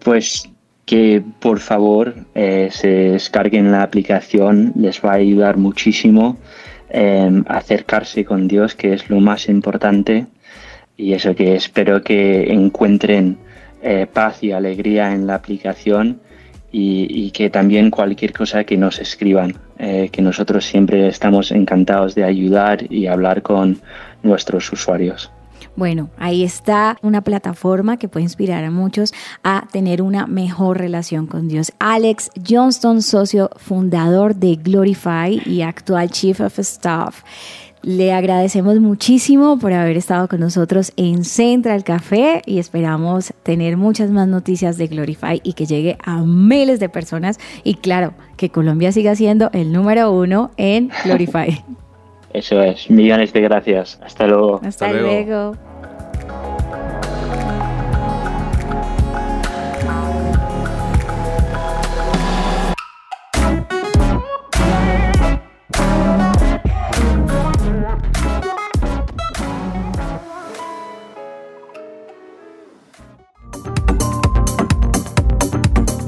[0.05, 0.49] Pues
[0.89, 6.39] que por favor eh, se descarguen la aplicación, les va a ayudar muchísimo
[6.89, 10.27] eh, a acercarse con Dios, que es lo más importante.
[10.97, 13.37] Y eso que espero que encuentren
[13.83, 16.21] eh, paz y alegría en la aplicación
[16.73, 22.25] y, y, que también cualquier cosa que nos escriban, que nosotros siempre estamos encantados de
[22.25, 23.81] ayudar y hablar con
[24.23, 25.31] nuestros usuarios.
[25.77, 31.27] Bueno, ahí está una plataforma que puede inspirar a muchos a tener una mejor relación
[31.27, 31.73] con Dios.
[31.79, 37.23] Alex Johnston, socio fundador de Glorify y actual Chief of Staff.
[37.83, 44.11] Le agradecemos muchísimo por haber estado con nosotros en Central Café y esperamos tener muchas
[44.11, 48.91] más noticias de Glorify y que llegue a miles de personas y claro, que Colombia
[48.91, 51.65] siga siendo el número uno en Glorify.
[52.33, 53.99] Eso es, millones de gracias.
[54.03, 54.61] Hasta luego.
[54.63, 55.57] Hasta, luego.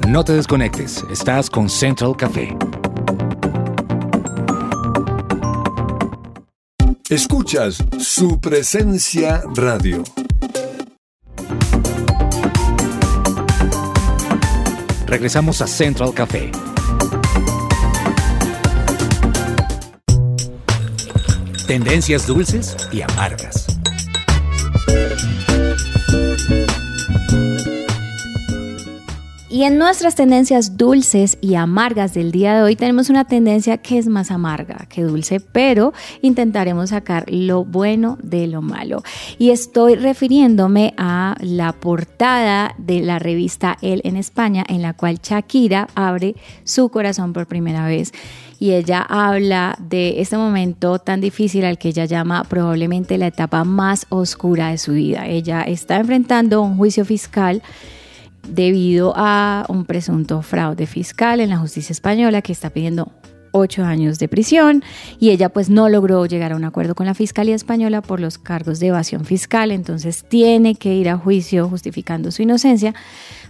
[0.09, 2.57] No te desconectes, estás con Central Café.
[7.11, 10.05] Escuchas su presencia radio.
[15.07, 16.53] Regresamos a Central Café.
[21.67, 23.70] Tendencias dulces y amargas.
[29.61, 33.99] Y en nuestras tendencias dulces y amargas del día de hoy tenemos una tendencia que
[33.99, 35.93] es más amarga que dulce, pero
[36.23, 39.03] intentaremos sacar lo bueno de lo malo.
[39.37, 45.19] Y estoy refiriéndome a la portada de la revista El en España, en la cual
[45.23, 48.13] Shakira abre su corazón por primera vez
[48.59, 53.65] y ella habla de este momento tan difícil al que ella llama probablemente la etapa
[53.65, 55.27] más oscura de su vida.
[55.27, 57.63] Ella está enfrentando un juicio fiscal
[58.49, 63.13] debido a un presunto fraude fiscal en la justicia española que está pidiendo
[63.53, 64.83] ocho años de prisión
[65.19, 68.39] y ella pues no logró llegar a un acuerdo con la Fiscalía Española por los
[68.39, 72.95] cargos de evasión fiscal, entonces tiene que ir a juicio justificando su inocencia,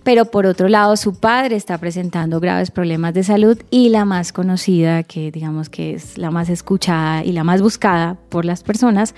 [0.03, 4.33] pero por otro lado su padre está presentando graves problemas de salud y la más
[4.33, 9.15] conocida, que digamos que es la más escuchada y la más buscada por las personas,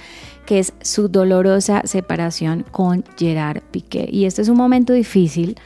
[0.47, 4.09] que es su dolorosa separación con Gerard Piqué.
[4.11, 5.57] Y este es un momento difícil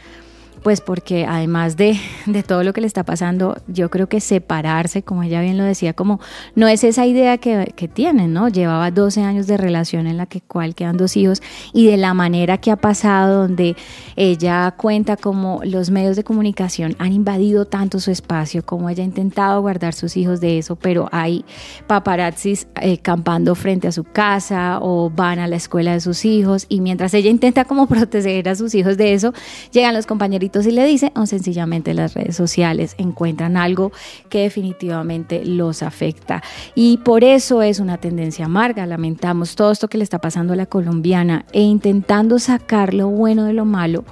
[0.62, 1.98] pues porque además de,
[2.46, 5.92] todo lo que le está pasando, yo creo que separarse, como ella bien lo decía,
[5.92, 6.20] como
[6.54, 8.48] no es esa idea que, que tienen, ¿no?
[8.48, 11.42] Llevaba 12 años de relación en la que cual quedan dos hijos
[11.72, 13.76] y de la manera que ha pasado, donde
[14.16, 19.06] ella cuenta como los medios de comunicación han invadido tanto su espacio, como ella ha
[19.06, 21.44] intentado guardar sus hijos de eso, pero hay
[21.86, 26.66] paparazzis eh, campando frente a su casa o van a la escuela de sus hijos
[26.68, 29.32] y mientras ella intenta como proteger a sus hijos de eso,
[29.72, 33.92] llegan los compañeritos si le dice o sencillamente las redes sociales encuentran algo
[34.28, 36.42] que definitivamente los afecta.
[36.74, 38.86] Y por eso es una tendencia amarga.
[38.86, 43.44] Lamentamos todo esto que le está pasando a la colombiana e intentando sacar lo bueno
[43.44, 44.04] de lo malo.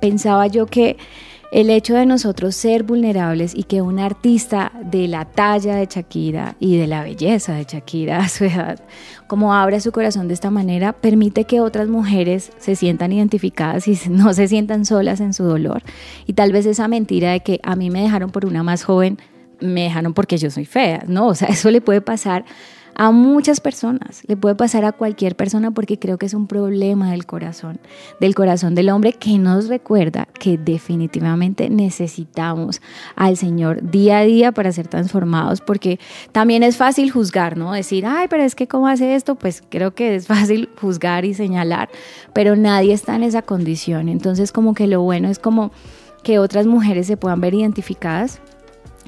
[0.00, 0.96] Pensaba yo que
[1.52, 6.56] el hecho de nosotros ser vulnerables y que un artista de la talla de Shakira
[6.58, 8.80] y de la belleza de Shakira a su edad,
[9.26, 13.98] como abre su corazón de esta manera, permite que otras mujeres se sientan identificadas y
[14.10, 15.82] no se sientan solas en su dolor.
[16.26, 19.18] Y tal vez esa mentira de que a mí me dejaron por una más joven,
[19.60, 21.28] me dejaron porque yo soy fea, ¿no?
[21.28, 22.44] O sea, eso le puede pasar
[22.96, 27.10] a muchas personas, le puede pasar a cualquier persona porque creo que es un problema
[27.10, 27.80] del corazón,
[28.20, 32.80] del corazón del hombre que nos recuerda que definitivamente necesitamos
[33.16, 35.98] al Señor día a día para ser transformados, porque
[36.32, 37.72] también es fácil juzgar, ¿no?
[37.72, 41.34] Decir, ay, pero es que cómo hace esto, pues creo que es fácil juzgar y
[41.34, 41.88] señalar,
[42.32, 45.72] pero nadie está en esa condición, entonces como que lo bueno es como
[46.22, 48.40] que otras mujeres se puedan ver identificadas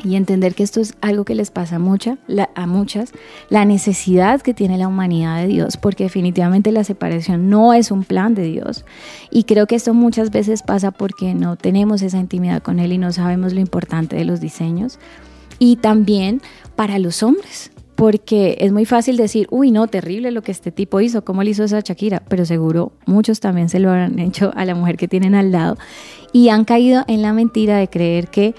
[0.04, 2.18] y entender que esto es algo que les pasa mucha,
[2.54, 3.12] a muchas,
[3.48, 8.04] la necesidad que tiene la humanidad de Dios, porque definitivamente la separación no es un
[8.04, 8.84] plan de Dios.
[9.30, 12.98] Y creo que esto muchas veces pasa porque no tenemos esa intimidad con Él y
[12.98, 14.98] no sabemos lo importante de los diseños.
[15.58, 16.42] Y también
[16.76, 21.00] para los hombres, porque es muy fácil decir, uy, no, terrible lo que este tipo
[21.00, 24.64] hizo, cómo le hizo esa Shakira, pero seguro muchos también se lo han hecho a
[24.66, 25.78] la mujer que tienen al lado
[26.32, 28.54] y han caído en la mentira de creer que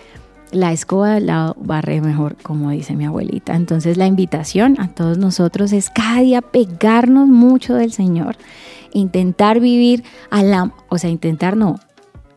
[0.51, 3.55] la escoba la barre mejor, como dice mi abuelita.
[3.55, 8.37] Entonces la invitación a todos nosotros es cada día pegarnos mucho del Señor,
[8.93, 11.79] intentar vivir a la, o sea, intentar no,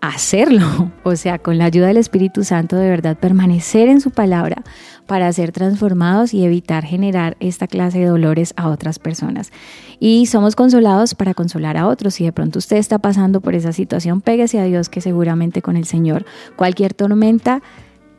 [0.01, 4.63] hacerlo, o sea, con la ayuda del Espíritu Santo de verdad permanecer en su palabra
[5.07, 9.51] para ser transformados y evitar generar esta clase de dolores a otras personas.
[9.99, 12.15] Y somos consolados para consolar a otros.
[12.15, 15.77] Si de pronto usted está pasando por esa situación, péguese a Dios que seguramente con
[15.77, 16.25] el Señor
[16.57, 17.61] cualquier tormenta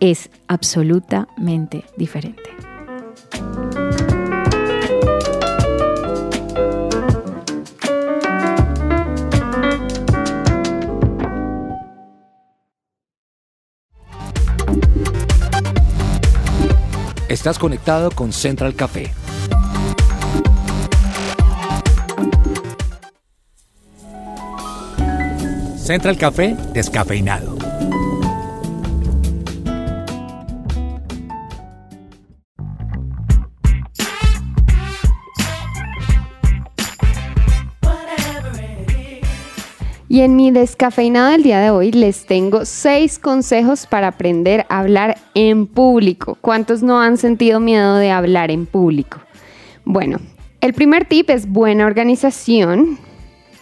[0.01, 2.41] es absolutamente diferente.
[17.29, 19.13] Estás conectado con Central Café.
[25.77, 27.50] Central Café descafeinado.
[40.11, 44.79] Y en mi descafeinado del día de hoy les tengo seis consejos para aprender a
[44.79, 46.37] hablar en público.
[46.41, 49.19] ¿Cuántos no han sentido miedo de hablar en público?
[49.85, 50.17] Bueno,
[50.59, 52.99] el primer tip es buena organización.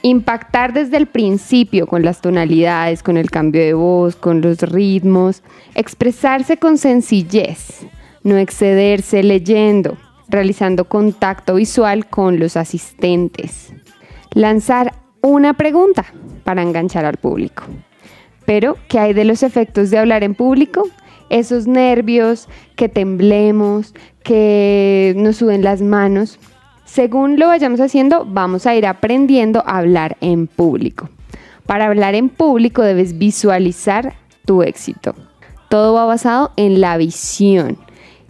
[0.02, 5.44] Impactar desde el principio con las tonalidades, con el cambio de voz, con los ritmos.
[5.76, 7.86] Expresarse con sencillez.
[8.24, 10.00] No excederse leyendo.
[10.28, 13.72] Realizando contacto visual con los asistentes.
[14.34, 16.06] Lanzar una pregunta
[16.44, 17.64] para enganchar al público.
[18.46, 20.90] Pero, ¿qué hay de los efectos de hablar en público?
[21.30, 23.94] Esos nervios, que temblemos,
[24.24, 26.40] que nos suben las manos.
[26.86, 31.10] Según lo vayamos haciendo, vamos a ir aprendiendo a hablar en público.
[31.68, 34.16] Para hablar en público debes visualizar
[34.46, 35.14] tu éxito.
[35.70, 37.78] Todo va basado en la visión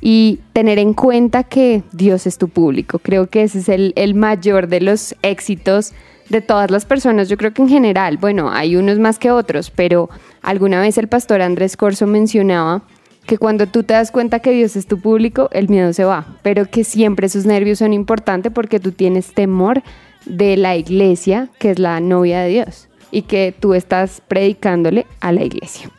[0.02, 3.00] y tener en cuenta que Dios es tu público.
[3.00, 5.94] Creo que ese es el, el, mayor de los éxitos
[6.30, 7.28] de todas las personas.
[7.30, 10.10] Yo creo que en general, bueno, hay unos más que otros, pero
[10.42, 12.84] alguna vez el pastor Andrés Corso mencionaba
[13.26, 16.26] que cuando tú te das cuenta que Dios es tu público, el miedo se va,
[16.42, 19.84] pero que siempre esos nervios son importantes porque tú tienes temor
[20.26, 25.32] de la iglesia, que es la novia de Dios, y que tú estás predicándole a
[25.32, 25.92] la iglesia.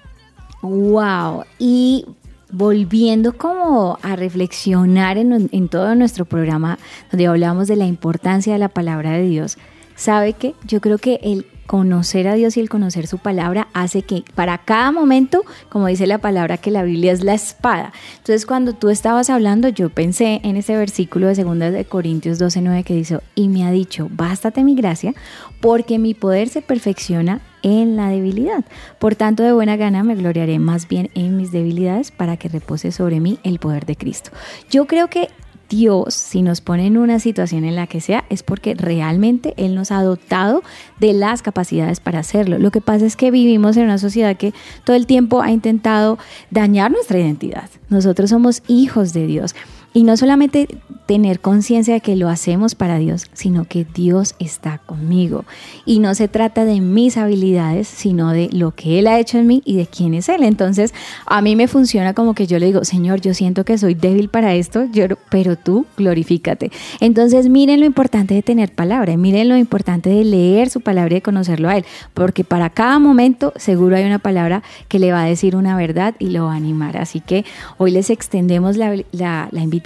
[0.63, 2.05] Wow, y
[2.53, 6.79] volviendo como a reflexionar en, todo nuestro programa
[7.11, 9.57] donde hablamos de la importancia de la palabra de Dios,
[10.01, 14.03] sabe que yo creo que el conocer a Dios y el conocer su palabra hace
[14.03, 17.93] que para cada momento, como dice la palabra, que la Biblia es la espada.
[18.17, 22.83] Entonces cuando tú estabas hablando, yo pensé en ese versículo de 2 de Corintios 12:9
[22.83, 25.15] que dice, y me ha dicho, bástate mi gracia,
[25.61, 28.65] porque mi poder se perfecciona en la debilidad.
[28.99, 32.91] Por tanto, de buena gana me gloriaré más bien en mis debilidades para que repose
[32.91, 34.31] sobre mí el poder de Cristo.
[34.71, 35.29] Yo creo que
[35.71, 39.77] Dios, si nos pone en una situación en la que sea, es porque realmente Él
[39.77, 40.63] nos ha dotado
[40.99, 42.59] de las capacidades para hacerlo.
[42.59, 44.53] Lo que pasa es que vivimos en una sociedad que
[44.85, 46.19] todo el tiempo ha intentado
[46.51, 47.71] dañar nuestra identidad.
[47.89, 49.55] Nosotros somos hijos de Dios.
[49.93, 50.69] Y no solamente
[51.07, 55.45] tener conciencia de que lo hacemos para Dios, sino que Dios está conmigo.
[55.85, 59.49] Y no se trata de mis habilidades, sino de lo que Él ha hecho en
[59.49, 60.45] mí y de quién es Él.
[60.45, 60.95] Entonces,
[61.27, 64.29] a mí me funciona como que yo le digo, Señor, yo siento que soy débil
[64.29, 64.87] para esto,
[65.31, 66.71] pero tú glorifícate.
[67.01, 71.17] Entonces, miren lo importante de tener palabra, miren lo importante de leer su palabra y
[71.17, 71.85] de conocerlo a Él,
[72.15, 76.15] porque para cada momento seguro hay una palabra que le va a decir una verdad
[76.21, 76.97] y lo va a animar.
[76.99, 77.45] Así que
[77.79, 79.80] hoy les extendemos la, la, la invitación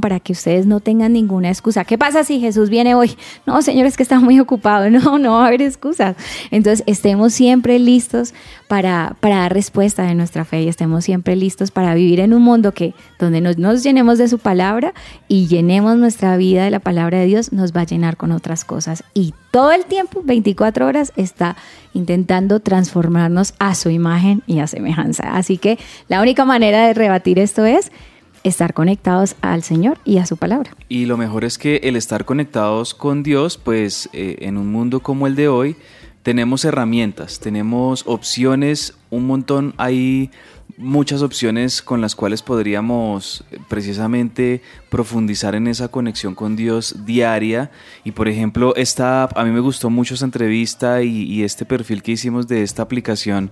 [0.00, 1.84] para que ustedes no tengan ninguna excusa.
[1.84, 3.16] ¿Qué pasa si Jesús viene hoy?
[3.46, 4.90] No, Señor, es que está muy ocupado.
[5.00, 6.16] No, no va a haber excusas.
[6.50, 8.34] Entonces, estemos siempre listos
[8.68, 12.42] para, para dar respuesta de nuestra fe y estemos siempre listos para vivir en un
[12.42, 14.92] mundo que donde nos, nos llenemos de su palabra
[15.26, 18.64] y llenemos nuestra vida de la palabra de Dios, nos va a llenar con otras
[18.64, 19.04] cosas.
[19.14, 21.56] Y todo el tiempo, 24 horas, está
[21.94, 25.34] intentando transformarnos a su imagen y a semejanza.
[25.34, 25.78] Así que
[26.08, 27.90] la única manera de rebatir esto es
[28.44, 30.74] estar conectados al Señor y a su palabra.
[30.88, 35.00] Y lo mejor es que el estar conectados con Dios, pues eh, en un mundo
[35.00, 35.76] como el de hoy,
[36.22, 40.30] tenemos herramientas, tenemos opciones, un montón, hay
[40.76, 47.70] muchas opciones con las cuales podríamos eh, precisamente profundizar en esa conexión con Dios diaria.
[48.04, 52.02] Y por ejemplo, esta, a mí me gustó mucho esa entrevista y, y este perfil
[52.02, 53.50] que hicimos de esta aplicación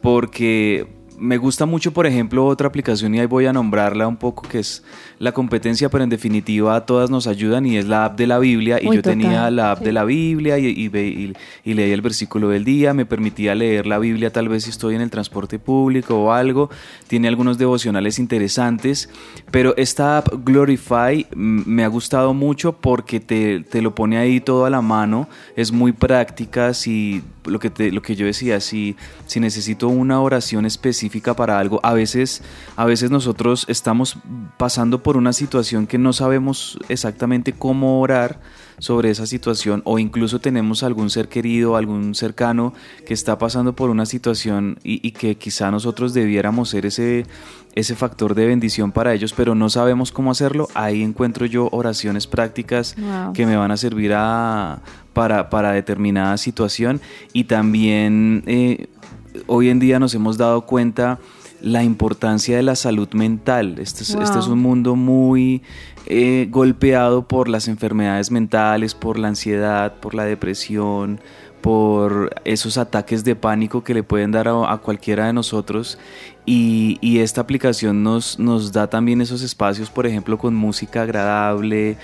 [0.00, 0.86] porque
[1.18, 4.60] me gusta mucho, por ejemplo, otra aplicación y ahí voy a nombrarla un poco, que
[4.60, 4.84] es
[5.18, 8.78] la competencia, pero en definitiva todas nos ayudan y es la app de la Biblia.
[8.80, 12.64] Y yo tenía la app de la Biblia y, y, y, leía el versículo del
[12.64, 16.32] día, me permitía leer la Biblia tal vez si estoy en el transporte público o
[16.32, 16.70] algo.
[17.06, 19.10] Tiene algunos devocionales interesantes,
[19.50, 24.64] pero esta app Glorify me ha gustado mucho porque te, te lo pone ahí todo
[24.64, 28.96] a la mano, es muy práctica, si lo que, te, lo que yo decía, si,
[29.26, 32.42] si necesito una oración específica para algo, a veces,
[32.76, 34.16] a veces nosotros estamos
[34.56, 38.40] pasando por una situación que no sabemos exactamente cómo orar
[38.78, 42.74] sobre esa situación o incluso tenemos algún ser querido, algún cercano
[43.06, 47.26] que está pasando por una situación y, que quizá nosotros debiéramos ser ese,
[47.74, 52.26] ese factor de bendición para ellos, pero no sabemos cómo hacerlo, ahí encuentro yo oraciones
[52.26, 52.94] prácticas
[53.34, 54.80] que me van a servir a,
[55.12, 57.00] para, determinada situación.
[57.32, 58.86] Y también eh,
[59.46, 61.18] hoy en día nos hemos dado cuenta
[61.60, 63.76] la importancia de la salud mental.
[63.78, 65.62] Este es, este es un mundo muy
[66.06, 71.20] eh, golpeado por las enfermedades mentales, por la ansiedad, por la depresión,
[71.60, 75.98] por esos ataques de pánico que le pueden dar a, cualquiera de nosotros.
[76.46, 81.98] Y, y, esta aplicación nos, nos da también esos espacios, por ejemplo, con música agradable,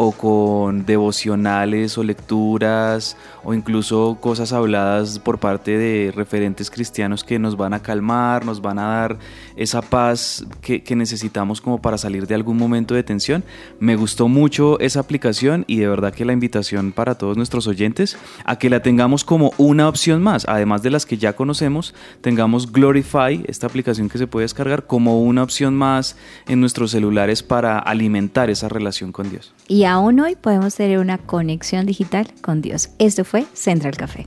[0.00, 7.40] o con devocionales o lecturas o incluso cosas habladas por parte de referentes cristianos que
[7.40, 9.18] nos van a calmar, nos van a dar
[9.56, 13.42] esa paz que, necesitamos como para salir de algún momento de tensión.
[13.80, 18.16] Me gustó mucho esa aplicación y de verdad que la invitación para todos nuestros oyentes
[18.44, 22.70] a que la tengamos como una opción más, además de las que ya conocemos, tengamos
[22.70, 27.80] Glorify, esta aplicación que se puede descargar como una opción más en nuestros celulares para
[27.80, 29.52] alimentar esa relación con Dios.
[29.66, 32.90] Y aún hoy podemos tener una conexión digital con Dios.
[32.98, 34.26] Esto fue Central Café.